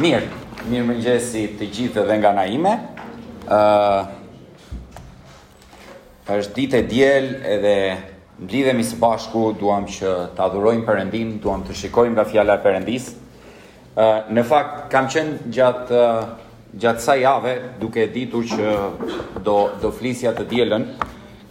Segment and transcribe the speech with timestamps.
[0.00, 0.24] Mirë,
[0.72, 2.70] mirë më njësi të gjithë dhe nga na ime.
[3.44, 4.06] Uh,
[6.32, 7.72] është ditë e djel edhe
[8.38, 13.10] mblidhemi së bashku, duham që të adhurojmë përëndim, duham të shikojmë nga fjallar përëndis.
[13.12, 17.52] Uh, në fakt, kam qenë gjatë, uh, gjatë sa jave,
[17.82, 18.72] duke ditur që
[19.44, 20.86] do, do flisja të djelën,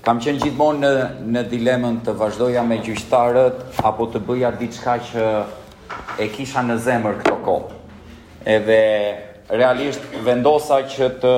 [0.07, 0.93] kam qenë gjithmonë në,
[1.35, 5.27] në dilemën të vazhdoja me gjyqtarët apo të bëja diçka që
[6.25, 7.77] e kisha në zemër këto kohë
[8.45, 9.17] edhe
[9.49, 11.35] realisht vendosa që të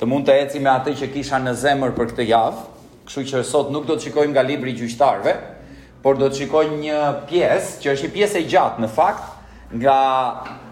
[0.00, 2.62] të mund të eci me atë që kisha në zemër për këtë javë,
[3.06, 5.34] kështu që sot nuk do të shikojmë nga libri i gjyqtarëve,
[6.02, 9.28] por do të shikojmë një pjesë që është një pjesë e gjatë në fakt
[9.82, 9.98] nga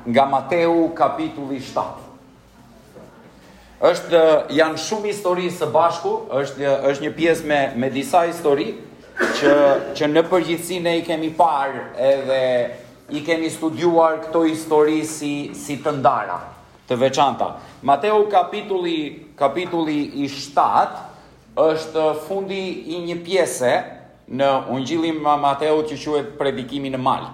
[0.05, 1.83] nga Mateu kapitulli 7
[3.87, 4.21] është
[4.53, 8.73] janë shumë histori së bashku, është është një pjesë me me disa histori
[9.41, 9.55] që
[9.97, 12.41] që në përgjithësi ne i kemi parë edhe
[13.11, 16.37] i kemi studiuar këto histori si, si të ndara,
[16.89, 17.51] të veçanta.
[17.87, 22.61] Mateu kapitulli, kapitulli i 7 është fundi
[22.95, 23.73] i një pjese
[24.31, 27.31] në ungjillin ma Mateo që quet predikimi në malë.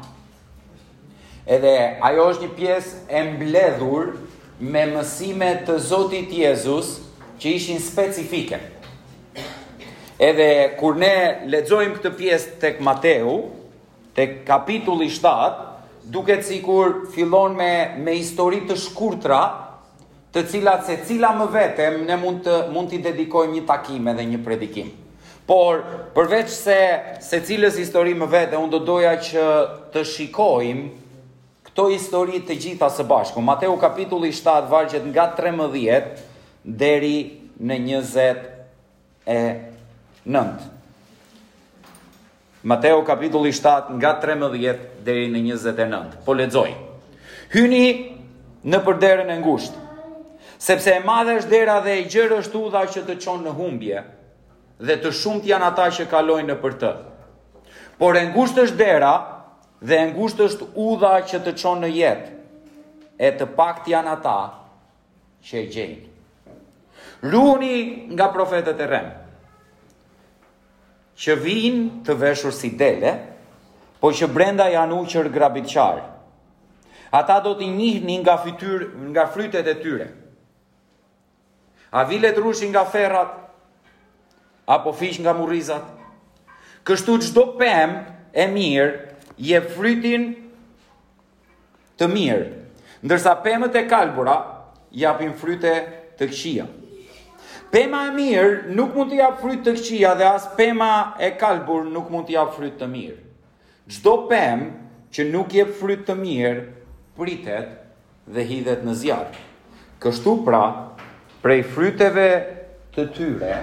[1.46, 4.08] Edhe ajo është një pjesë e mbledhur
[4.72, 6.94] me mësime të Zotit Jezus
[7.38, 8.58] që ishin specifike.
[10.18, 10.48] Edhe
[10.80, 11.12] kur ne
[11.52, 13.36] lexojmë këtë pjesë tek Mateu,
[14.16, 15.64] të kapitulli 7,
[16.08, 19.40] duke cikur fillon me, me historit të shkurtra,
[20.32, 24.24] të cilat se cila më vetëm ne mund të, mund t'i dedikojmë një takim edhe
[24.32, 24.88] një predikim.
[25.46, 25.82] Por,
[26.16, 26.78] përveç se,
[27.22, 29.44] se cilës histori më vetë, unë do doja që
[29.94, 31.20] të shikojmë
[31.68, 33.42] këto histori të gjitha së bashku.
[33.44, 36.24] Mateu kapitulli 7, vargjet nga 13,
[36.64, 37.14] deri
[37.62, 38.42] në 20
[39.36, 39.40] e
[42.68, 46.16] Mateo kapitulli 7 nga 13 deri në 29.
[46.26, 46.72] Po lexoj.
[47.52, 48.16] Hyni
[48.66, 49.78] në përderën e ngushtë.
[50.66, 54.02] Sepse e madhe është dera dhe e gjërë është udha që të qonë në humbje
[54.88, 56.90] dhe të shumt janë ata që kalojnë në për të.
[58.02, 59.12] Por e ngusht është dera
[59.86, 64.38] dhe e ngusht është udha që të qonë në jetë e të pak janë ata
[65.46, 66.00] që e gjenë.
[67.30, 67.76] Luni
[68.10, 69.14] nga profetet e remë
[71.16, 73.12] që vinë të veshur si dele,
[74.00, 76.02] po që brenda janë uqër grabit qarë.
[77.16, 78.34] Ata do t'i njihni nga,
[79.14, 80.06] nga frytet e tyre.
[81.96, 83.30] A vilet rushin nga ferrat,
[84.68, 85.84] apo fish nga murizat.
[86.86, 87.96] Kështu qdo pem
[88.34, 88.92] e mirë,
[89.36, 90.28] je frytin
[91.98, 92.46] të mirë,
[93.06, 94.36] ndërsa pemët e kalbura
[94.96, 95.72] japin fryte
[96.18, 96.66] të këshia.
[97.70, 100.90] Pema e mirë nuk mund t'i japë frytë të këqia dhe as pema
[101.26, 103.16] e kalbur nuk mund t'i japë frytë të mirë.
[103.90, 104.68] Gjdo pemë
[105.14, 106.60] që nuk jep frytë të mirë,
[107.18, 107.72] pritet
[108.36, 109.42] dhe hidhet në zjarë.
[110.02, 110.60] Kështu pra,
[111.42, 112.28] prej fryteve
[112.94, 113.58] të tyre,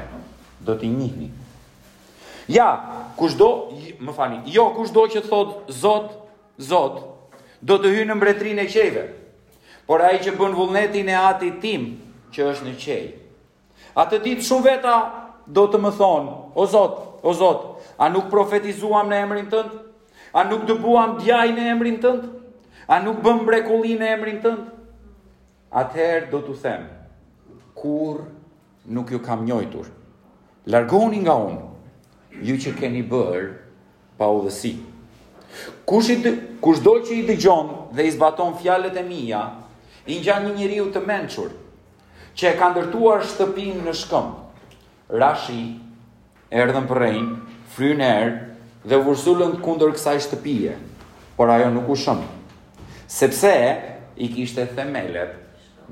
[0.64, 1.30] do t'i njihni.
[2.52, 2.68] Ja,
[3.16, 3.50] kushdo,
[4.04, 6.12] më fani, jo, kushdo që thot zot,
[6.60, 7.00] zot,
[7.64, 9.06] do të hynë në mbretrin e qejve,
[9.88, 11.92] por a i që bën vullnetin e ati tim,
[12.36, 13.12] që është në qejë.
[14.02, 14.94] Atë ditë shumë veta
[15.58, 16.96] do të më thonë, o Zot,
[17.30, 17.66] o Zot,
[18.02, 19.76] a nuk profetizuam në emrin tënd?
[20.34, 22.24] A nuk dëbuam djaj në emrin tënd?
[22.94, 24.66] A nuk bëm brekulli në emrin tënd?
[25.84, 26.88] Atëherë do të them,
[27.78, 28.24] kur
[28.98, 29.88] nuk ju kam njojtur,
[30.74, 31.62] largoni nga unë,
[32.50, 33.48] ju që keni bërë
[34.18, 34.74] pa udhësi.
[35.86, 36.18] Kush i
[36.62, 39.44] kush do që i dëgjon dhe i zbaton fjalët e mia,
[40.10, 41.54] i ngjan një njeriu të mençur,
[42.38, 44.30] që e ka ndërtuar shtëpin në shkëm.
[45.22, 45.60] Rashi,
[46.54, 47.36] erdhën për rejnë,
[47.76, 48.32] fryën e erë
[48.90, 50.74] dhe vërzullën kundër kësaj shtëpije,
[51.38, 52.26] por ajo nuk u shëmë,
[53.14, 55.36] sepse i kishte themelet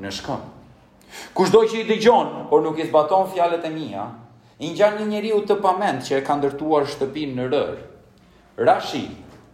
[0.01, 0.41] në shkëm.
[1.35, 4.06] Kushtë do që i dëgjon, por nuk i zbaton fjalet e mija,
[4.62, 7.85] i një një njëri u të pament që e ka ndërtuar shtëpin në rërë.
[8.66, 9.06] Rashi,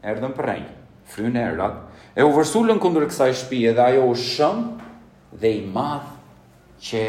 [0.07, 0.73] erdhën për rejnë,
[1.11, 1.77] fryën e erat,
[2.17, 4.67] e u vërzullën kundër kësaj shpije dhe ajo u shëmë
[5.41, 6.15] dhe i madhë
[6.81, 7.01] që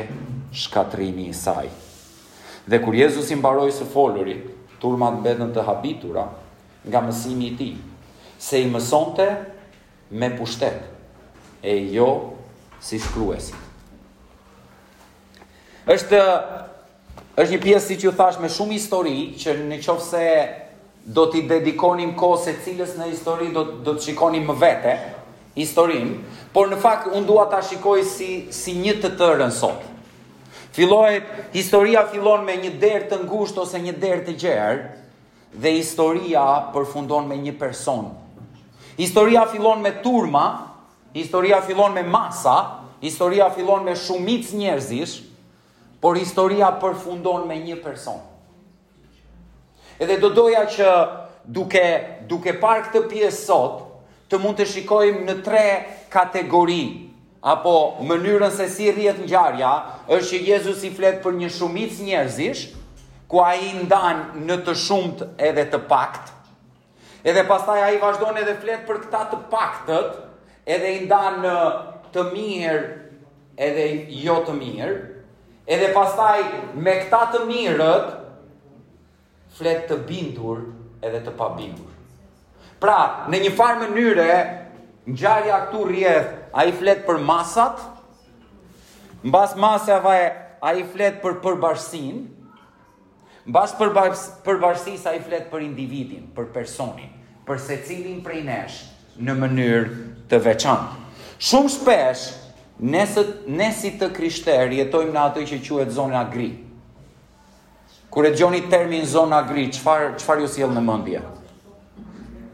[0.56, 1.68] shkatrimi i saj.
[2.68, 4.36] Dhe kur Jezus i mbaroi së foluri,
[4.80, 6.26] turmat mbetën të habitura
[6.86, 7.74] nga mësimi i tij,
[8.38, 9.26] se i mësonte
[10.10, 10.84] me pushtet
[11.64, 12.08] e jo
[12.80, 13.56] si shkruesi.
[15.88, 16.20] Është
[17.38, 20.24] është një pjesë siç ju thash me shumë histori që në qoftë se
[21.08, 24.94] do t'i dedikonim kohë cilës në histori do do të shikonim më vete,
[25.58, 26.22] historinë,
[26.54, 29.82] por në fakt unë dua ta shikoj si si një të tërën sot.
[30.76, 34.86] Fillohet historia fillon me një derë të ngushtë ose një derë të gjerë
[35.64, 36.44] dhe historia
[36.74, 38.12] përfundon me një person.
[38.98, 40.44] Historia fillon me turma,
[41.16, 42.58] historia fillon me masa,
[43.02, 45.16] historia fillon me shumicë njerëzish,
[46.02, 48.20] por historia përfundon me një person.
[49.98, 50.92] Edhe do doja që
[51.50, 51.86] duke
[52.30, 53.78] duke parë këtë pjesë sot,
[54.30, 55.62] të mund të shikojmë në tre
[56.12, 56.80] kategori,
[57.52, 59.70] apo mënyrën se si rjetë në gjarja,
[60.12, 62.66] është që Jezus i fletë për një shumic njerëzish,
[63.28, 66.34] ku a i ndanë në të shumët edhe të pakt,
[67.24, 70.16] edhe pastaj a i vazhdojnë edhe fletë për këta të paktët,
[70.68, 71.56] edhe i ndanë në
[72.14, 72.82] të mirë
[73.68, 73.88] edhe
[74.24, 74.96] jo të mirë,
[75.66, 76.38] edhe pastaj
[76.76, 78.14] me këta të mirët,
[79.58, 80.66] fletë të bindur
[81.02, 81.87] edhe të pabindur.
[82.78, 84.26] Pra, në një farë mënyre,
[85.10, 87.80] në gjarja këtu rjedhë, a i fletë për masat,
[89.24, 89.96] në basë masë,
[90.62, 92.20] a i fletë për përbarsin,
[93.48, 97.10] në basë përbarsis, a i fletë për individin, për personin,
[97.48, 98.84] për se cilin për i neshë,
[99.26, 99.88] në mënyrë
[100.30, 100.88] të veçanë.
[101.48, 102.24] Shumë shpesh,
[102.78, 103.24] nësë,
[103.58, 106.52] nësi të krishter, jetojmë në atoj që quetë zonë agri.
[108.08, 111.16] Kure gjoni termin zonë agri, qëfar, qëfar ju si jelë në mëndje?
[111.18, 111.37] Në mëndje.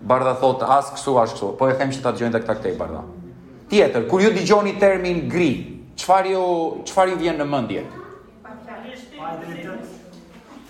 [0.05, 1.55] Bardha thot as kësu as kësu.
[1.57, 3.05] Po e them që ta dëgjojnë këta këtej Bardha.
[3.73, 5.51] Tjetër, kur ju dëgjoni termin gri,
[5.99, 6.43] çfarë ju
[6.91, 7.85] çfarë ju vjen në mendje?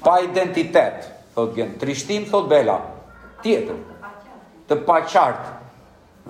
[0.04, 0.98] Pa identitet,
[1.34, 1.70] thot gjen.
[1.80, 2.78] Trishtim thot Bela.
[3.42, 3.76] Tjetër.
[4.70, 5.48] Të paqartë.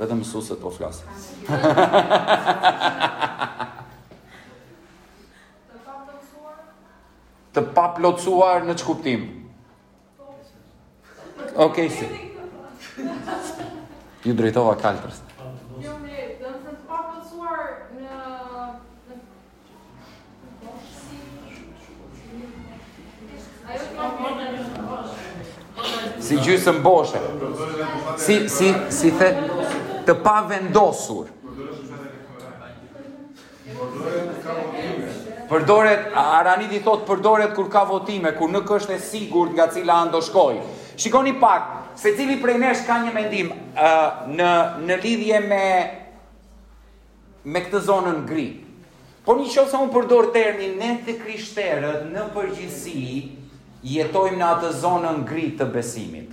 [0.00, 1.08] Vetëm mësuesët po flasin.
[7.54, 9.20] të paplotësuar në që kuptim?
[11.54, 12.06] Okej, okay, si.
[14.24, 15.22] Ju drejtova kalëtërës.
[15.82, 16.12] Jo, në...
[26.24, 27.20] Si gjysë boshë
[28.22, 29.30] Si, si, si the,
[30.06, 31.32] të pa vendosur.
[35.50, 40.14] Përdoret, Aranit i përdoret kur ka votime, kur nuk është e sigur nga cila anë
[40.16, 40.62] do shkoj.
[41.00, 44.50] Shikoni pak, se cili prej nesh ka një mendim uh, në,
[44.86, 45.64] në lidhje me
[47.54, 48.44] me këtë zonë në ngri.
[49.24, 53.04] Por një qësa unë përdor termin ne të krishterët në përgjithsi
[53.84, 56.30] jetojmë në atë zonë në ngri të besimit.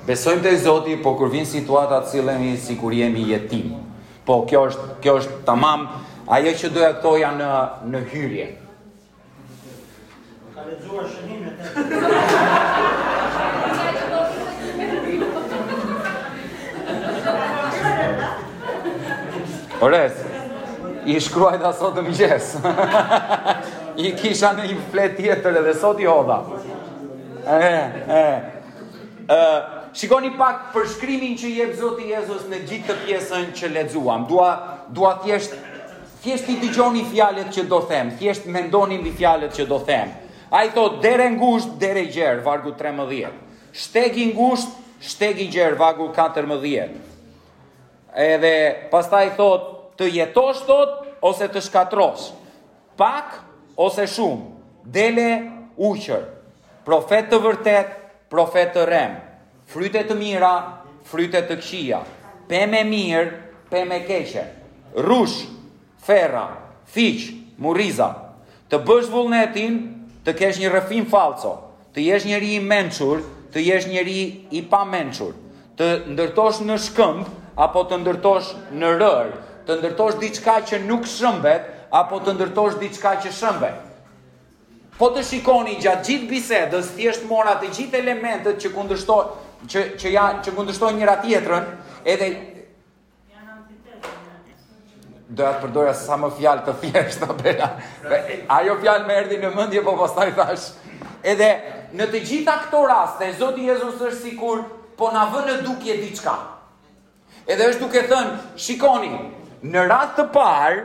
[0.07, 3.75] Besojmë tek Zoti, por kur vin situata të sillemi si kur jemi jetim.
[4.27, 5.87] Po kjo është kjo është tamam,
[6.29, 8.49] Ajo që do e këto janë në, uh, në hyrje.
[10.53, 11.69] Ka lezuar shënimet.
[19.81, 20.19] Ores,
[21.09, 22.51] i shkruaj dhe asot të mëgjes.
[24.01, 26.37] I kisha në një flet tjetër edhe sot i hodha.
[27.41, 28.25] E, e,
[29.33, 29.39] e,
[29.97, 34.27] Shikoni pak përshkrimin që jep Zoti Jezus në gjithë të pjesën që lexuam.
[34.29, 34.51] Dua
[34.93, 35.57] dua thjesht
[36.21, 40.11] thjesht i dëgjoni fjalët që do them, thjesht mendoni mbi fjalet që do them.
[40.53, 43.35] Ai thot dere ngusht, dere gjer, vargu 13.
[43.73, 46.99] Shteg i ngusht, shteg i gjer, vargu 14.
[48.11, 48.53] Edhe
[48.91, 52.29] pastaj thot të jetosh thot ose të shkatrosh.
[52.99, 53.39] Pak
[53.81, 54.49] ose shumë.
[54.83, 55.29] Dele
[55.77, 56.25] uqër.
[56.85, 57.89] Profet të vërtet,
[58.33, 59.15] profet të rem.
[59.71, 60.51] Frytet të mira,
[61.07, 62.01] frytet të këqija.
[62.49, 63.29] Pemë mirë,
[63.71, 64.43] pemë keqe.
[65.07, 65.45] Rush,
[66.05, 66.45] ferra,
[66.91, 67.27] fiq,
[67.61, 68.09] muriza,
[68.71, 69.75] të bësh vullnetin,
[70.25, 71.55] të kesh një rëfim falco,
[71.95, 74.17] të jesh njëri i menqur, të jesh njëri
[74.57, 75.33] i pa menqur,
[75.77, 77.25] të ndërtosh në shkëmb,
[77.65, 79.31] apo të ndërtosh në rër,
[79.67, 83.79] të ndërtosh diçka që nuk shëmbet, apo të ndërtosh diçka që shëmbet.
[84.97, 90.11] Po të shikoni gjatë gjithë bisedës, thjesht mora të gjithë elementet që kundërshtojnë që që
[90.13, 91.65] ja që kundërshtojnë njëra tjetrën,
[92.09, 92.27] edhe
[95.31, 97.69] doja të përdoja sa më fjalë të thjeshta bëra.
[98.59, 100.71] Ajo fjalë më erdhi në mendje, po pastaj thash.
[101.23, 101.49] Edhe
[101.95, 104.63] në të gjitha këto raste, Zoti Jezus është sikur
[104.99, 106.35] po na vën në dukje diçka.
[107.47, 109.13] Edhe është duke thënë, shikoni,
[109.63, 110.83] në radhë të parë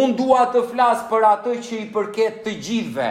[0.00, 3.08] un dua të flas për atë që i përket të gjithëve.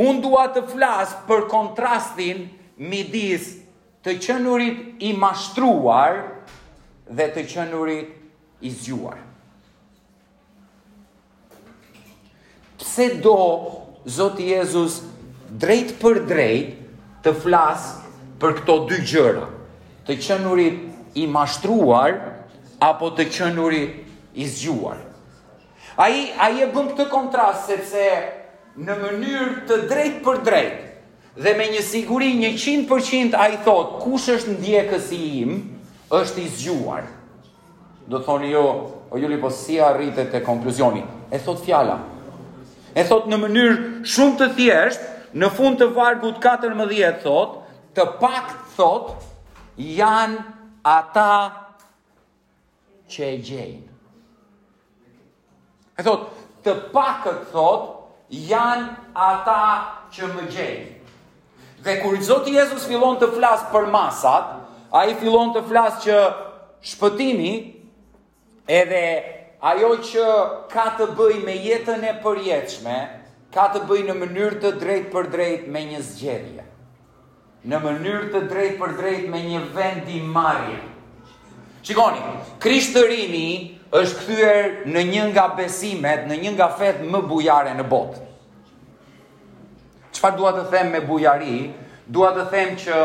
[0.00, 2.44] Un dua të flas për kontrastin
[2.78, 3.48] midis
[4.04, 6.22] të qenurit i mashtruar,
[7.10, 8.10] dhe të qënurit
[8.62, 9.18] i zgjuar.
[12.80, 13.34] Pse do
[14.08, 15.00] Zoti Jezus
[15.60, 16.76] drejt për drejt
[17.24, 19.46] të flasë për këto dy gjëra,
[20.08, 22.14] të qënurit i mashtruar
[22.86, 25.00] apo të qënurit i zgjuar.
[26.00, 28.04] A i, a i e bëm këtë kontrast, sepse
[28.86, 30.78] në mënyrë të drejt për drejt,
[31.40, 35.60] dhe me një siguri 100% a i thot, kush është ndjekës i imë,
[36.14, 37.06] është i zgjuar.
[38.10, 38.64] Do të thoni jo,
[39.10, 41.04] o ju po si arritet te konkluzioni.
[41.30, 42.00] E thot fjala.
[42.94, 43.76] E thot në mënyrë
[44.10, 45.08] shumë të thjeshtë,
[45.40, 47.58] në fund të vargut 14 thot,
[47.94, 49.12] të pak thot
[49.80, 50.40] janë
[50.82, 51.34] ata
[53.10, 53.86] që e gjejnë.
[56.00, 56.26] E thot
[56.64, 59.60] të pak thot janë ata
[60.10, 60.88] që më gjejnë.
[61.80, 64.56] Dhe kur Zoti Jezusi fillon të flas për masat,
[64.90, 66.16] A i fillon të flasë që
[66.92, 67.50] shpëtimi
[68.74, 69.02] edhe
[69.72, 70.30] ajo që
[70.72, 72.96] ka të bëj me jetën e përjetëshme,
[73.54, 76.66] ka të bëj në mënyrë të drejt për drejt me një zgjedhje.
[77.70, 80.80] Në mënyrë të drejt për drejt me një vendim marje.
[81.86, 82.24] Shikoni,
[82.60, 83.46] krishtërimi
[84.00, 88.26] është këthyër në një nga besimet, në një nga fetë më bujare në botë.
[90.16, 91.68] Qëfar duat të them me bujari?
[92.10, 92.96] Duat të them që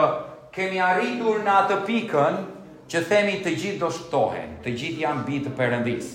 [0.56, 2.36] kemi arritur në atë pikën
[2.92, 6.12] që themi të gjithë do shptohen, të gjithë janë bitë të përëndis.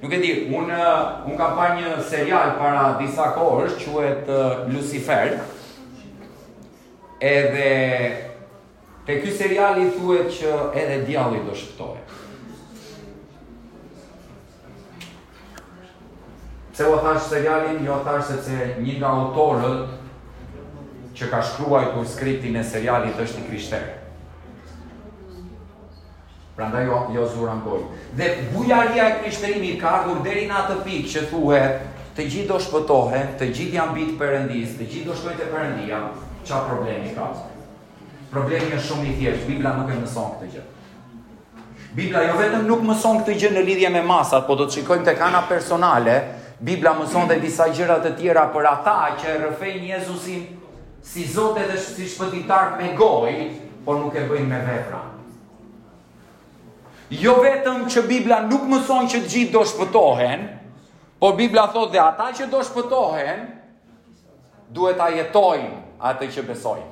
[0.00, 0.78] Nuk e di, unë
[1.28, 5.36] un kam pa një serial para disa kohës, quet uh, Lucifer,
[7.20, 7.70] edhe
[9.04, 12.00] të kjo serial i thuet që edhe djallit do shptohen.
[16.74, 20.00] Se o thash serialin, jo thash sepse një nga autorët
[21.14, 23.92] që ka shkruaj kur skriptin e serialit është i krishterë.
[26.54, 27.76] Pra nda jo, jo zura në
[28.14, 31.60] Dhe bujaria e krishterimi ka ardhur deri në atë pikë që thuhe
[32.14, 35.98] të gjithë do shpëtohe, të gjithë janë bitë përëndis, të gjithë do shkojtë e përëndia,
[36.46, 37.30] qa problemi ka?
[38.30, 40.70] Problemi është shumë i thjeshtë, Biblia nuk e mëson këtë gjithë.
[41.94, 45.08] Biblia jo vetëm nuk mëson këtë gjë në lidhje me masat, po do të shikojmë
[45.10, 46.16] tek ana personale,
[46.62, 50.46] Biblia mëson dhe disa gjëra të tjera për ata që rrëfejnë Jezusin
[51.04, 53.34] si zote dhe si shpëtitar me goj,
[53.84, 55.00] por nuk e bëjnë me vepra.
[57.12, 60.46] Jo vetëm që Biblia nuk mëson që gjithë do shpëtohen,
[61.20, 63.42] por Biblia thot dhe ata që do shpëtohen,
[64.74, 66.90] duhet a jetojnë atë që besojnë.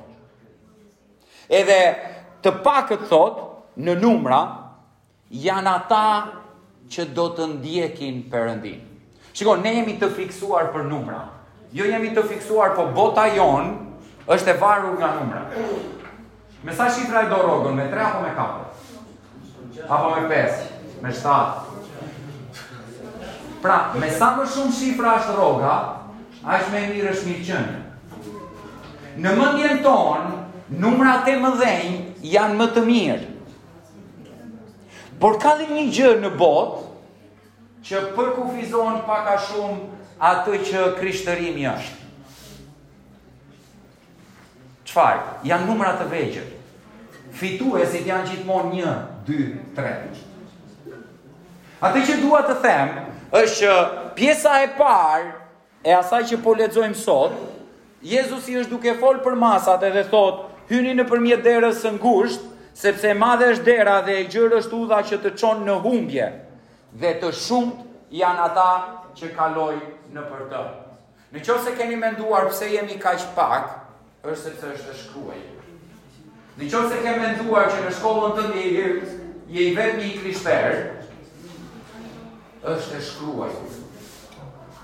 [1.49, 1.79] Edhe
[2.45, 3.39] të pakët thot,
[3.81, 4.41] në numra,
[5.33, 6.03] janë ata
[6.93, 8.77] që do të ndjekin përëndin.
[9.33, 11.23] Shiko, ne jemi të fiksuar për numra,
[11.73, 13.79] jo jemi të fiksuar për po bota jonë,
[14.29, 15.41] është e varur nga numra.
[16.63, 18.31] Me sa shifra e do rogën, me 3 apo me
[19.79, 19.87] 4?
[19.89, 20.51] Apo me 5?
[21.03, 21.51] Me 7?
[23.63, 25.73] Pra, me sa më shumë shifra është roga,
[26.57, 27.81] është me mirë është mirë qënë.
[29.23, 30.39] Në mëndjen tonë,
[30.83, 33.25] numrat e mëdhenjë janë më të mirë.
[35.19, 36.87] Por ka dhe një gjë në botë
[37.87, 39.99] që përkufizon paka shumë
[40.33, 42.02] atë që krishtërimi është.
[44.93, 45.39] Qfarë?
[45.49, 46.49] Janë numrat të vegjër.
[47.33, 48.91] Fitu e si janë gjithmonë një,
[49.25, 49.39] dy,
[49.73, 49.93] tre.
[51.83, 52.91] Ate që dua të them,
[53.33, 53.73] është që
[54.19, 55.31] pjesa e parë
[55.89, 57.33] e asaj që po ledzojmë sot,
[58.05, 62.41] Jezusi është duke folë për masat edhe thotë, hyni në përmjet derës së ngusht,
[62.77, 66.25] sepse madhe është dera dhe e gjërë është udha që të qonë në humbje,
[67.01, 68.67] dhe të shumët janë ata
[69.21, 69.69] që kaloj
[70.13, 70.65] në për të.
[71.33, 73.71] Në qëse se keni menduar pëse jemi kaq pak,
[74.23, 75.39] është sepse është të shkruaj.
[76.55, 80.05] Në qërë se ke menduar që në shkollën të një i je i vetë një
[80.09, 80.77] i krishterë,
[82.71, 83.49] është të shkruaj.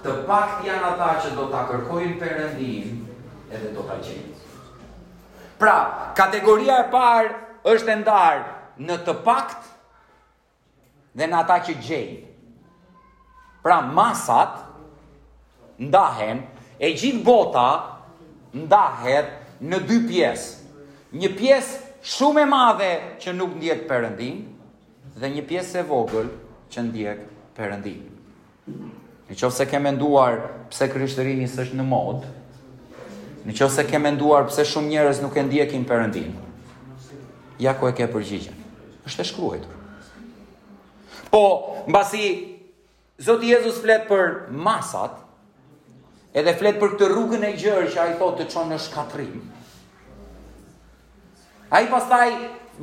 [0.04, 2.98] Të pak të janë ata që do të kërkojnë përëndin
[3.56, 4.34] edhe do të gjenë.
[5.60, 5.78] Pra,
[6.20, 7.32] kategoria e parë
[7.74, 9.72] është ndarë në të pakt
[11.20, 12.20] dhe në ata që gjenë.
[13.64, 14.60] Pra, masat
[15.84, 16.44] ndahen
[16.80, 17.68] e gjithë bota
[18.56, 20.84] ndahet në dy pjesë.
[21.14, 21.78] Një pjesë
[22.16, 22.92] shumë e madhe
[23.22, 24.44] që nuk ndjek perëndin
[25.20, 26.30] dhe një pjesë e vogël
[26.72, 27.24] që ndjek
[27.58, 28.04] perëndin.
[29.30, 30.40] Në qoftë se ke menduar
[30.72, 32.30] pse krishterimi s'është në modë,
[33.50, 36.32] në qoftë se ke menduar pse shumë njerëz nuk e ndjekin perëndin.
[37.60, 38.56] Ja ku e ke përgjigjen.
[39.06, 39.66] Është e shkruar.
[41.30, 41.44] Po,
[41.90, 42.56] mbasi
[43.20, 44.30] Zoti Jezusi flet për
[44.64, 45.18] masat,
[46.40, 49.40] edhe flet për këtë rrugën e gjërë që a i thotë të qonë në shkatrim.
[51.70, 52.30] A i pastaj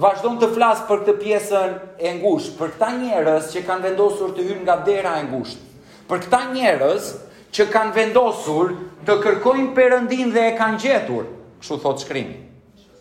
[0.00, 4.46] vazhdojnë të flasë për këtë pjesën e ngusht, për këta njerës që kanë vendosur të
[4.48, 5.62] hyrë nga dera e ngusht,
[6.10, 7.08] për këta njerës
[7.56, 8.75] që kanë vendosur
[9.08, 11.30] të kërkojnë përëndin dhe e kanë gjetur,
[11.62, 12.36] kështu thotë shkrimi,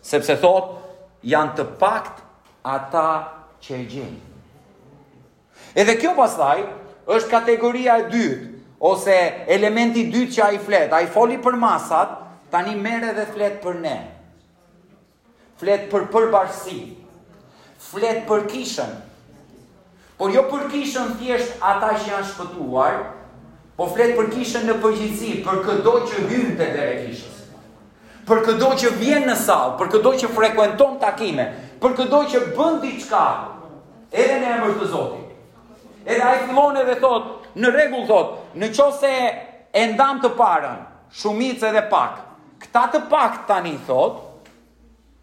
[0.06, 2.24] sepse thotë janë të pakt
[2.72, 3.06] ata
[3.66, 4.18] që e gjenë.
[5.76, 6.62] Edhe kjo pastaj
[7.12, 8.44] është kategoria e dytë,
[8.78, 9.16] ose
[9.48, 12.10] elementi dytë që a i fletë, a i foli për masat,
[12.52, 13.94] tani mere dhe fletë për ne.
[15.60, 16.78] Fletë për përbarsi,
[17.86, 18.96] fletë për kishën,
[20.20, 22.98] por jo për kishën thjesht ata që janë shpëtuar,
[23.78, 27.32] po fletë për kishën në përgjithsi, për këdo që hynë të dhe kishës
[28.26, 31.44] për këdo që vjen në sallë, për këdo që frekuenton takime,
[31.78, 33.20] për këdo që bën diçka,
[34.10, 35.28] edhe në emër të Zotit.
[36.02, 39.12] Edhe ai fillon edhe thot, në rregull thot, në qo se
[39.76, 40.80] e ndam të parën,
[41.12, 42.22] shumit se dhe pak,
[42.64, 44.22] këta të pak tani, thot,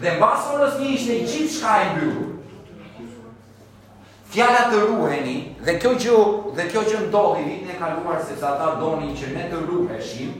[0.00, 2.34] Dhe mbas orës 1 ishte gjithçka e mbyllur.
[4.32, 6.18] Fjala të ruheni dhe kjo gjë
[6.56, 10.34] dhe kjo që ndodhi vitin e kaluar sepse ata donin që ne të ruheshim,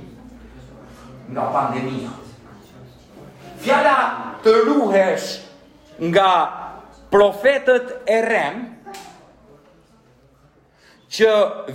[1.30, 2.10] nga pandemija.
[3.60, 3.94] Fjala
[4.44, 5.38] të ruhesh
[6.10, 6.28] nga
[7.12, 8.58] profetët e rem,
[11.08, 11.28] që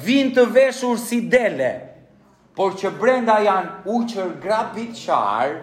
[0.06, 1.72] vinë të veshur si dele,
[2.54, 5.56] por që brenda janë uqër grabit qarë,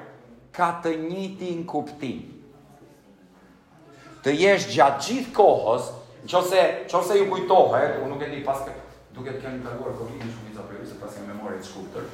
[0.50, 2.18] ka të njiti në kuptim.
[4.24, 5.86] Të jesh gjatë gjithë kohës,
[6.30, 8.74] që ose, ju kujtohet, unë nuk e di paske,
[9.14, 11.62] duke të kënë po të kërgore, këtë shumë një të se pas e me të
[11.70, 12.10] shkuptërë,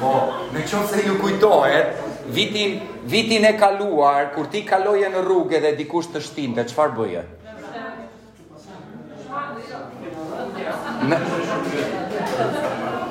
[0.00, 0.10] Po,
[0.54, 1.98] në qofë se ju kujtohet,
[2.34, 2.78] vitin,
[3.12, 7.24] vitin e kaluar, kur ti kaloje në rrugë dhe dikush të shtinë, dhe qëfar bëje?
[11.08, 11.18] Në...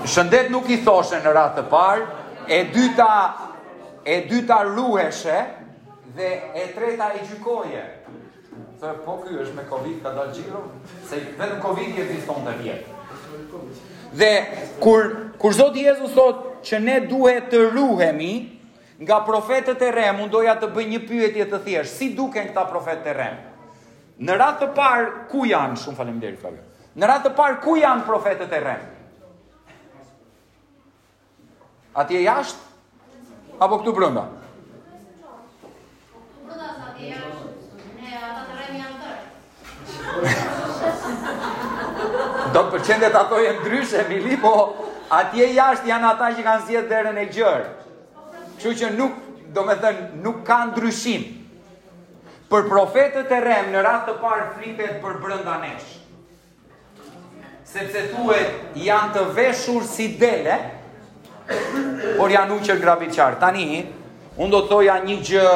[0.07, 2.07] Shëndet nuk i thoshe në ratë të parë,
[2.57, 3.09] e dyta,
[4.07, 5.37] e dyta rrueshe,
[6.17, 7.83] dhe e treta i gjykoje.
[8.81, 10.63] Thë, po kjo është me Covid, ka dalë gjiro,
[11.09, 13.93] se vetëm Covid i e të vjetë.
[14.11, 14.47] Dhe
[14.79, 18.31] kur kur Zoti Jezusi thotë që ne duhet të ruhemi
[19.05, 22.63] nga profetët e rrem, unë doja të bëj një pyetje të thjeshtë, si duken këta
[22.71, 23.37] profetë e rrem?
[24.25, 25.77] Në radhë të parë ku janë?
[25.77, 26.63] Shumë faleminderit Fabio.
[26.97, 28.83] Në radhë të parë ku janë profetët e rrem?
[32.01, 32.61] Atje jashtë
[33.61, 34.25] apo këtu brenda?
[34.33, 37.36] Brenda sa atje jashtë.
[42.57, 44.49] Ato përqendet ato e ndryshe, mili, po
[45.13, 47.67] atje jashtë janë ata që kanë zjetë dhere e gjërë.
[48.63, 49.19] Që që nuk,
[49.53, 51.25] do me thënë, nuk kanë ndryshim.
[52.49, 55.93] Për profetët e remë, në ratë të parë flipet për brënda neshë.
[57.67, 60.57] Sepse thuet janë të veshur si dele,
[62.17, 63.37] por janë uqë grabiqar.
[63.43, 63.67] Tani,
[64.37, 65.47] unë do të thoja një gjë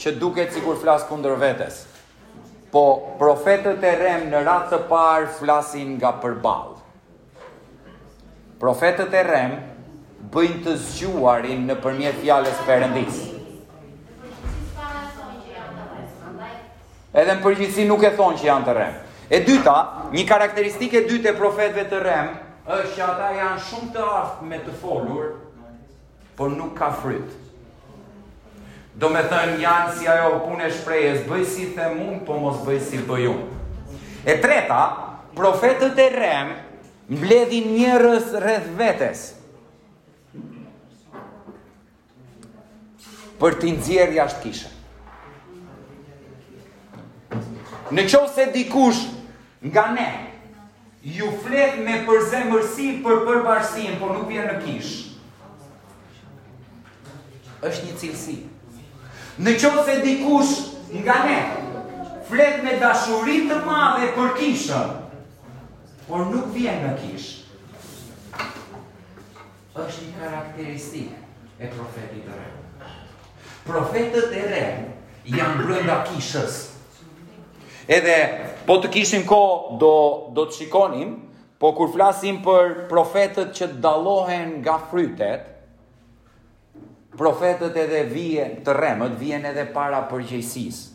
[0.00, 1.84] që duket si kur flasë kundër vetës.
[2.70, 6.68] Po profetët e rem në ratë të parë flasin nga përbal.
[8.62, 9.56] Profetët e rem
[10.30, 13.18] bëjnë të zgjuarin në përmjet fjales përëndis.
[17.10, 18.94] Edhe në përgjithsi nuk e thonë që janë të rem.
[19.34, 19.74] E dyta,
[20.14, 22.30] një karakteristikë e dyte e profetëve të rem,
[22.70, 25.30] është që ata janë shumë të aftë me të folur,
[26.38, 27.39] por nuk ka frytë.
[29.00, 32.58] Do me thënë janë si ajo punë e shprejes, bëj si the mund, po mos
[32.66, 33.32] bëj si bëju.
[34.28, 34.80] E treta,
[35.38, 36.50] profetët e rem
[37.08, 39.22] mbledhin njërës rreth vetes.
[43.40, 44.74] Për të zjerë jashtë kishë.
[47.96, 49.00] Në qovë se dikush
[49.70, 50.08] nga ne,
[51.08, 54.98] ju flet me përzemërsi për përbashsin, por nuk vjen në kishë.
[57.60, 58.34] është një cilësi
[59.38, 60.54] Në qovë se dikush
[61.00, 61.36] nga ne,
[62.26, 64.88] flet me dashurit të madhe për kishën,
[66.08, 67.38] por nuk vjen nga kishë.
[69.80, 72.88] është një karakteristikë e profetit të rrenë.
[73.66, 76.56] Profetet e rrenë janë brënda kishës.
[77.86, 78.16] Edhe,
[78.66, 79.38] po të kishim ko,
[79.80, 79.92] do,
[80.36, 81.14] do të shikonim,
[81.62, 85.48] po kur flasim për profetet që dalohen nga frytet,
[87.20, 90.86] profetët edhe vijen të remët, vijen edhe para përgjegjësisë.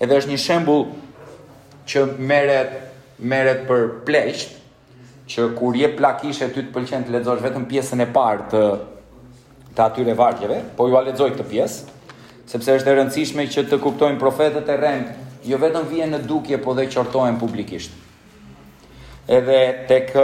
[0.00, 0.84] Edhe është një shembull
[1.88, 2.76] që merret
[3.18, 4.50] merret për pleqt,
[5.28, 8.60] që kur je plakishe ty të pëlqen të lexosh vetëm pjesën e parë të
[9.78, 11.92] të atyre vargjeve, po ju a lexoj këtë pjesë,
[12.50, 15.10] sepse është e rëndësishme që të kuptojnë profetët e remët,
[15.50, 17.92] jo vetëm vijnë në dukje, po dhe qortohen publikisht.
[19.28, 20.14] Edhe tek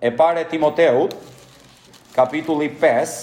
[0.00, 1.14] e parë Timoteut,
[2.14, 3.14] kapitulli 5,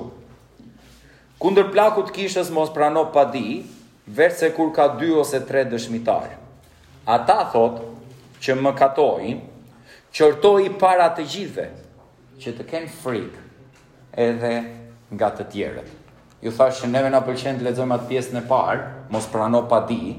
[1.39, 3.61] Kundër plakut kishës mos prano pa di,
[4.09, 6.35] vetë se kur ka 2 ose 3 dëshmitarë.
[7.15, 7.79] Ata thot
[8.43, 11.67] që më qërtoj i para të gjithve,
[12.41, 13.45] që të kenë frikë
[14.25, 14.51] edhe
[15.13, 15.89] nga të tjerët.
[16.41, 19.81] Ju thashë që neve na pëlqen të lexojmë atë pjesën e parë, mos prano pa
[19.89, 20.13] di,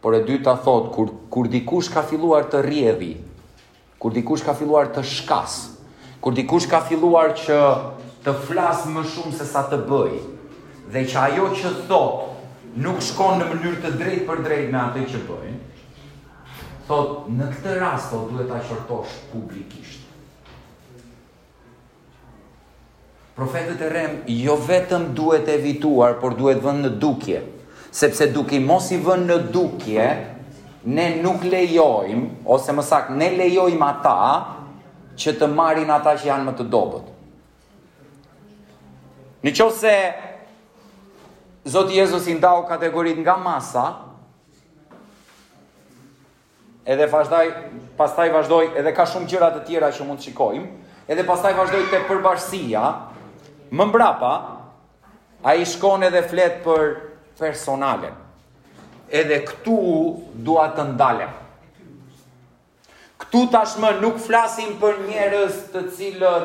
[0.00, 3.12] por e dyta thot kur kur dikush ka filluar të rjedhi
[3.98, 5.77] kur dikush ka filluar të shkasë,
[6.22, 7.58] Kur dikush ka filluar që
[8.24, 10.16] të flasë më shumë se sa të bëj,
[10.92, 15.04] dhe që ajo që thot nuk shkon në mënyrë të drejt për drejt me atë
[15.12, 15.58] që bëjnë,
[16.88, 19.94] thot në këtë rast do duhet ta shortosh publikisht.
[23.38, 27.44] Profetët e rem jo vetëm duhet evituar, por duhet vënë në dukje.
[27.94, 30.08] Sepse duki mos i vënë në dukje,
[30.96, 34.16] ne nuk lejojmë, ose më sakë, ne lejojmë ata,
[35.18, 37.08] që të marrin ata që janë më të dobët.
[39.46, 39.94] Në qovë se
[41.68, 43.82] Zotë Jezus i ndau kategorit nga masa,
[46.88, 47.44] edhe fashdaj,
[47.98, 50.70] pastaj vazhdoj, edhe ka shumë gjërat të tjera që mund të shikojmë,
[51.12, 52.84] edhe pastaj vazhdoj të përbashësia,
[53.76, 54.32] më mbrapa,
[55.44, 56.86] a i shkon edhe fletë për
[57.42, 58.14] personalen.
[59.12, 59.76] Edhe këtu
[60.48, 61.36] duat të ndalem.
[63.28, 66.44] Këtu tashmë nuk flasim për njerëz të cilët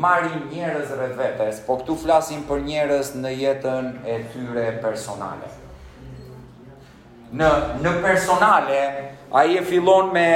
[0.00, 5.50] marrin njerëz rreth vetes, po këtu flasim për njerëz në jetën e tyre personale.
[7.36, 7.50] Në
[7.84, 8.80] në personale
[9.36, 10.26] ai e fillon me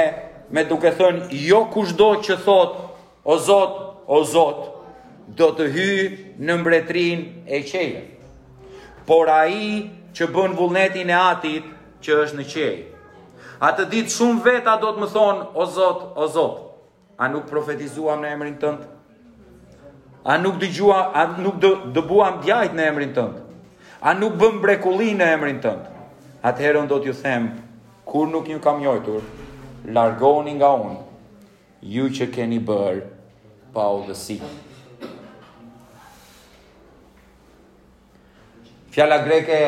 [0.53, 2.77] me duke thënë jo kushdo që thot
[3.25, 4.61] o Zot, o Zot,
[5.41, 5.89] do të hy
[6.47, 8.05] në mbretrin e qejve.
[9.09, 11.73] Por a i që bën vullnetin e atit
[12.05, 12.79] që është në qejë.
[13.61, 16.53] A të ditë shumë veta do të më thonë, o zot, o zot,
[17.21, 18.87] a nuk profetizuam në emrin tëndë?
[20.31, 23.43] A nuk dëgjua, a nuk dë, dëbuam djajt në emrin tëndë?
[24.09, 26.07] A nuk bëm brekulli në emrin tëndë?
[26.41, 27.21] A të herën do t'ju them,
[27.51, 27.67] themë,
[28.11, 29.27] kur nuk një kam njojtur,
[29.95, 30.95] largoni nga unë,
[31.87, 33.05] ju që keni bërë,
[33.77, 34.39] pa u dhe si.
[38.91, 39.61] Fjalla greke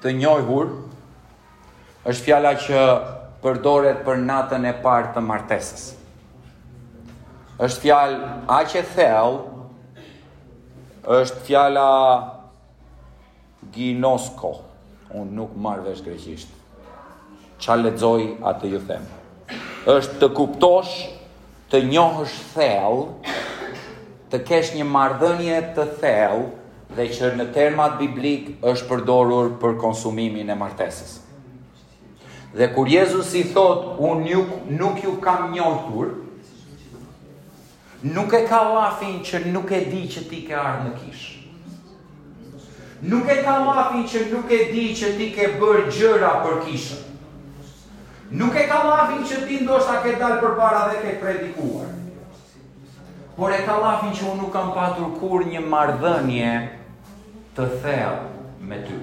[0.00, 0.70] të njojhur,
[2.12, 2.80] është fjala që
[3.44, 5.84] përdoret për natën e parë të martesës.
[7.64, 8.18] Është fjalë
[8.58, 9.38] aq e thellë,
[11.16, 11.86] është fjala
[13.78, 14.50] ginosko,
[15.16, 16.52] unë nuk marr vesh greqisht.
[17.64, 19.08] Ça lexoj atë ju them.
[19.94, 20.94] Është të kuptosh,
[21.72, 23.32] të njohësh thellë,
[24.32, 26.44] të kesh një marrëdhënie të thellë
[26.98, 31.20] dhe që në termat biblik është përdorur për konsumimin e martesës.
[32.56, 36.08] Dhe kur Jezus i thot, unë nuk, nuk ju kam njohur,
[38.02, 41.32] nuk e ka lafin që nuk e di që ti ke ardhë në kishë.
[43.10, 47.02] Nuk e ka lafin që nuk e di që ti ke bërë gjëra për kishën.
[48.38, 51.90] Nuk e ka lafin që ti ndoshta ke dalë për para dhe ke predikuar.
[53.36, 56.54] Por e ka lafin që unë nuk kam patur kur një mardhënje
[57.58, 59.02] të thellë me ty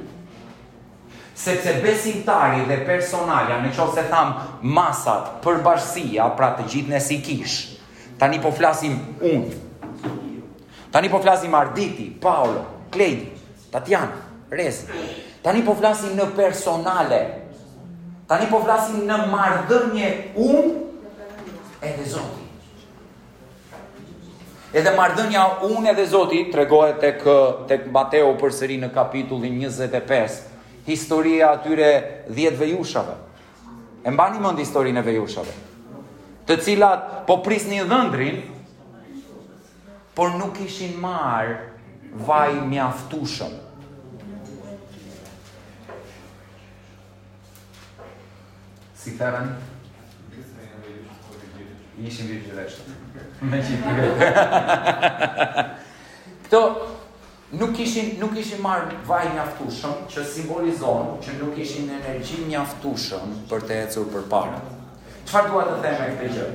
[1.33, 7.01] sepse besimtari dhe personalja, në qo se thamë masat për bashësia pra të gjithë në
[7.03, 7.55] si kish,
[8.19, 9.53] tani po flasim unë,
[10.93, 13.31] tani po flasim Arditi, Paolo, Klejdi,
[13.71, 14.83] Tatjana, Rezi,
[15.43, 17.21] tani po flasim në personale,
[18.27, 20.69] tani po flasim në mardhërnje unë
[21.87, 22.39] edhe zoti
[24.71, 27.25] Edhe mardënja unë edhe Zoti tregohet tek
[27.67, 30.37] tek Mateu përsëri në kapitullin 25
[30.93, 31.89] historia atyre
[32.29, 33.15] dhjetë vejushave.
[34.05, 35.53] E mba një mund historinë e vejushave.
[36.47, 38.39] Të cilat po pris një dhëndrin,
[40.17, 43.53] por nuk ishin marë vaj mjaftushëm.
[49.01, 49.53] Si thërën?
[52.01, 52.97] Ishin vijë gjithë.
[53.49, 54.33] Me që gjithë.
[56.47, 56.59] Këto,
[57.59, 63.65] nuk ishin nuk ishin marr vaj mjaftueshëm që simbolizon që nuk ishin energji mjaftueshëm për
[63.67, 64.61] të ecur përpara.
[65.27, 66.49] Çfarë dua të them me këtë gjë?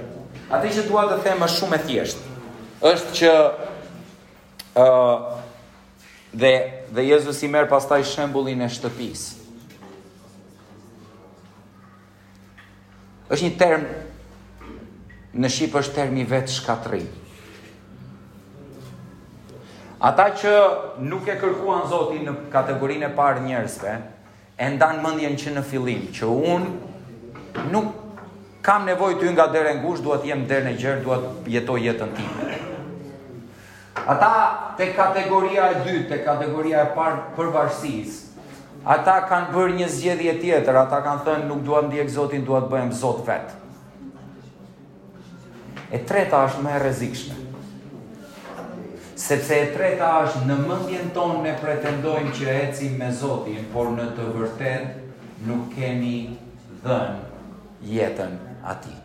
[0.57, 2.33] Atë që dua të them është shumë e thjeshtë.
[2.93, 3.35] Është që
[4.77, 5.29] ë uh,
[6.41, 6.55] dhe
[6.97, 9.45] dhe Jezusi merr pastaj shembullin e shtëpisë.
[13.27, 13.87] Është një term
[15.45, 17.11] në shqip është termi vetë shkatërrim.
[19.97, 20.51] Ata që
[21.09, 23.93] nuk e kërkuan Zotin në kategorinë e parë njerëzve,
[24.61, 27.95] e ndan mendjen që në fillim, që unë nuk
[28.67, 31.55] kam nevojë ty nga dera e ngushtë, dua të jem derën e gjerë, dua të
[31.55, 32.59] jetoj jetën time.
[34.07, 34.31] Ata
[34.77, 38.23] te kategoria e dytë, te kategoria e parë për varësisë.
[38.87, 42.71] Ata kanë bërë një zgjedhje tjetër, ata kanë thënë nuk dua ndjek Zotin, dua të
[42.75, 43.57] bëhem Zot vet.
[45.89, 47.41] E treta është më e rrezikshme
[49.17, 54.11] sepse e treta është në mendjen tonë ne pretendojmë që ecim me Zotin, por në
[54.17, 56.15] të vërtetë nuk kemi
[56.85, 57.17] dhën
[57.95, 58.37] jetën
[58.69, 58.99] atij.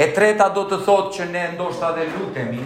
[0.00, 2.62] E treta do të thotë që ne ndoshta dhe lutemi,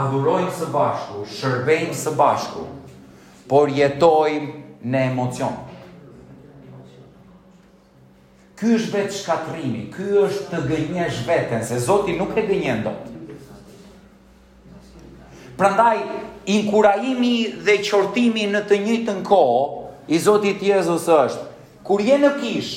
[0.00, 2.66] adhurojmë së bashku, shërbejmë së bashku,
[3.48, 5.70] por jetojmë në emocionë.
[8.62, 13.06] Ky është vetë shkatrimi, ky është të gënjesh vetën, se Zoti nuk e gënjen dot.
[15.58, 15.96] Prandaj
[16.54, 17.32] inkurajimi
[17.66, 21.48] dhe qortimi në të njëjtën kohë i Zotit Jezus është
[21.86, 22.70] kur je në kish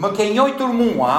[0.00, 1.16] më ke njëjtur mua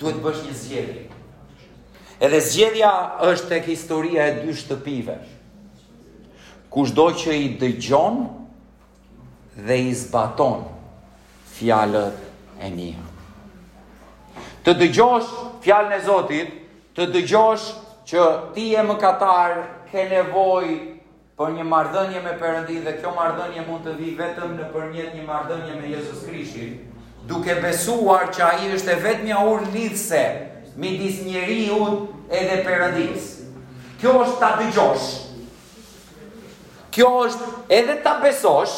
[0.00, 2.90] duhet të bësh një zgjedhje edhe zgjedhja
[3.30, 5.16] është tek historia e dy shtëpive
[6.74, 8.20] kushdo që i dëgjon
[9.66, 10.66] dhe i zbaton
[11.58, 12.18] fjalët
[12.62, 13.04] e mija.
[14.64, 15.30] Të dëgjosh
[15.64, 16.52] fjalën e Zotit,
[16.96, 17.66] të dëgjosh
[18.08, 20.74] që ti je mëkatar, ke nevojë
[21.38, 25.78] për një marrëdhënie me Perëndin dhe kjo marrëdhënie mund të vijë vetëm nëpërmjet një marrëdhënie
[25.78, 26.74] me Jezus Krishtin,
[27.30, 30.20] duke besuar që ai është e vetmja urë lidhse
[30.78, 31.86] midis njeriu
[32.28, 33.30] edhe Perëndis.
[33.98, 35.08] Kjo është ta dëgjosh.
[36.94, 38.76] Kjo është edhe ta besosh,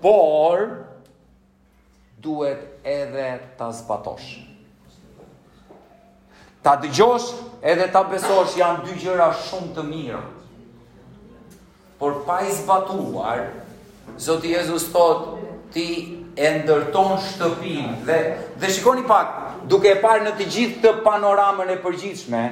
[0.00, 0.84] por
[2.18, 4.44] duhet edhe ta zbatosh.
[6.62, 7.28] Ta dëgjosh
[7.62, 10.22] edhe ta besosh janë dy gjëra shumë të mira.
[11.98, 13.46] Por pa i zbatuar,
[14.18, 15.86] Zoti Jezusi thotë ti
[16.38, 18.18] e ndërton shtëpinë dhe
[18.62, 22.42] dhe shikoni pak, duke e parë në të gjithë këtë panoramën e përgjithshme,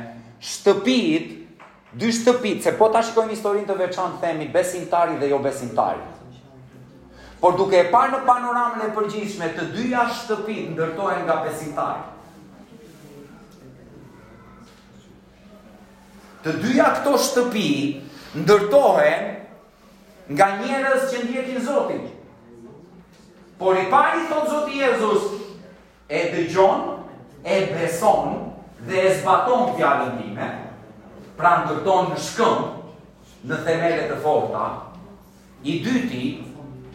[0.51, 1.33] shtëpit,
[1.97, 6.05] dy shtëpit se po ta shikojmë historinë të veçantë themi besimtari dhe jo besimtari.
[7.47, 12.09] Por duke e parë në panoramën e përgjithshme, të dyja shtëpi ndërtohen nga besimtarët.
[16.43, 17.69] Të dyja këto shtëpi
[18.43, 19.29] ndërtohen
[20.35, 22.01] nga njerëz që ndjekin Zotin.
[23.63, 25.31] Por i pari thot Zoti Jezus,
[26.11, 26.83] e dëgjon,
[27.47, 28.35] e beson
[28.89, 30.51] dhe e zbaton fjalën time,
[31.39, 34.67] pra ndërton në shkëmb në themele të forta.
[35.63, 36.27] I dyti,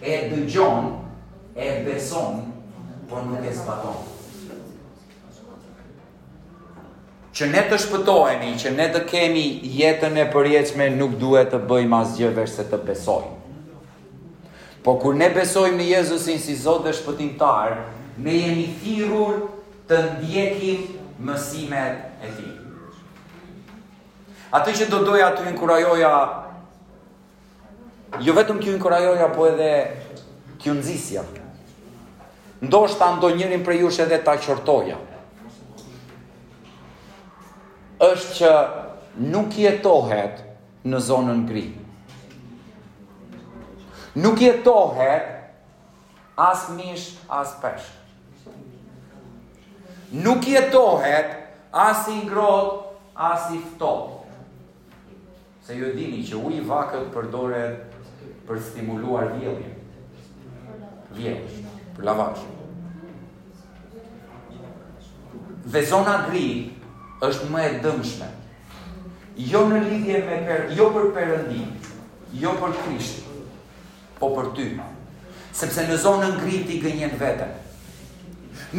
[0.01, 0.87] e dëgjon,
[1.53, 2.39] e beson,
[3.07, 4.07] por nuk e zbaton.
[7.31, 9.45] Që ne të shpëtojemi, që ne të kemi
[9.77, 13.37] jetën e përjeqme, nuk duhet të bëjmë asgjë veç se të besojmë.
[14.83, 17.77] Po kur ne besojmë në Jezusin si Zot dhe shpëtimtar,
[18.25, 19.37] ne jemi thirrur
[19.89, 22.55] të ndjekim mësimet e Tij.
[24.57, 26.09] Atë që do doja të inkurajoja
[28.19, 29.71] Jo vetëm kjo inkurajoja, po edhe
[30.59, 31.21] kjo nëzisja.
[32.61, 34.97] Ndo shta ndo njërin për jush edhe ta qërtoja.
[38.03, 38.51] Êshtë që
[39.31, 40.41] nuk jetohet
[40.91, 41.63] në zonën gri.
[44.19, 45.37] Nuk jetohet
[46.41, 47.85] as mish, as pesh.
[50.11, 51.37] Nuk jetohet
[51.71, 53.93] as i grot, as i fto.
[55.63, 57.90] Se ju dini që u i vakët përdoret
[58.51, 59.75] për stimuluar vjellin.
[61.15, 62.43] Vjellin, për lavash.
[65.71, 66.45] Dhe zona gri
[67.23, 68.27] është më e dëmshme.
[69.51, 71.61] Jo në lidhje me për, jo për përëndi,
[72.43, 73.21] jo për krisht,
[74.19, 74.67] po për ty.
[75.55, 77.47] Sepse në zonën gri ti gënjen vete.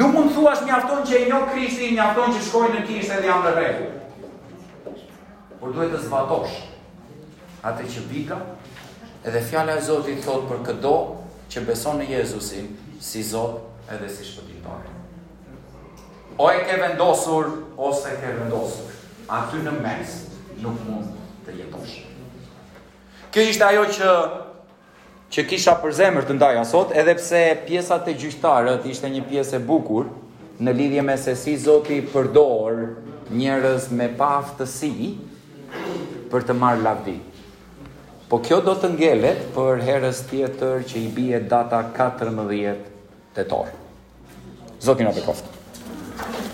[0.00, 3.28] Nuk mund thua është mjafton që e njo një mjafton që shkoj në kisht edhe
[3.28, 3.88] jam në rehu.
[5.60, 6.54] Por duhet të zbatosh
[7.70, 8.36] atë që bika
[9.24, 10.92] Edhe fjala e Zotit thot për këdo
[11.52, 12.64] që beson në Jezusin
[13.06, 13.60] si Zot
[13.94, 14.80] edhe si shpëtimtar.
[16.42, 17.52] O e ke vendosur
[17.86, 18.90] ose ke vendosur
[19.38, 20.16] aty në mes
[20.64, 21.12] nuk mund
[21.46, 22.00] të jetosh.
[23.32, 24.12] Kjo ishte ajo që
[25.32, 29.60] që kisha për zemër të ndaja sot, edhe pse pjesa e gjyqtarët ishte një pjesë
[29.62, 30.10] e bukur
[30.62, 32.82] në lidhje me se si Zoti përdor
[33.32, 34.96] njerëz me paftësi
[36.32, 37.16] për të marrë lavdi.
[38.32, 42.80] Po kjo do të ngelet për herës tjetër që i bie data 14
[43.38, 43.68] tetor.
[44.88, 46.51] Zotin apo koftë.